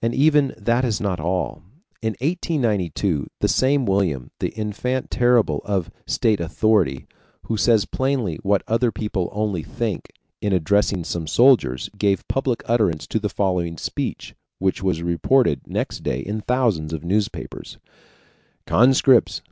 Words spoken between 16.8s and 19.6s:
of newspapers: "Conscripts!"